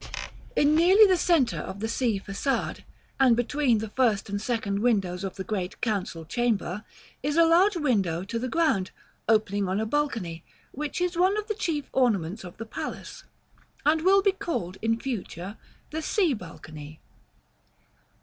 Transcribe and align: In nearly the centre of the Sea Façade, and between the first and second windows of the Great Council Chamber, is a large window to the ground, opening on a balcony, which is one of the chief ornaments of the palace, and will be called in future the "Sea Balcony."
In 0.55 0.73
nearly 0.73 1.05
the 1.05 1.15
centre 1.15 1.59
of 1.59 1.79
the 1.79 1.87
Sea 1.87 2.19
Façade, 2.19 2.79
and 3.19 3.35
between 3.37 3.77
the 3.77 3.89
first 3.89 4.31
and 4.31 4.41
second 4.41 4.79
windows 4.79 5.23
of 5.23 5.35
the 5.35 5.43
Great 5.43 5.79
Council 5.79 6.25
Chamber, 6.25 6.83
is 7.21 7.37
a 7.37 7.45
large 7.45 7.75
window 7.77 8.23
to 8.23 8.39
the 8.39 8.47
ground, 8.49 8.89
opening 9.29 9.69
on 9.69 9.79
a 9.79 9.85
balcony, 9.85 10.43
which 10.71 11.01
is 11.01 11.15
one 11.17 11.37
of 11.37 11.47
the 11.47 11.53
chief 11.53 11.87
ornaments 11.93 12.43
of 12.43 12.57
the 12.57 12.65
palace, 12.65 13.25
and 13.85 14.01
will 14.01 14.23
be 14.23 14.31
called 14.31 14.77
in 14.81 14.99
future 14.99 15.55
the 15.91 16.01
"Sea 16.01 16.33
Balcony." 16.33 16.99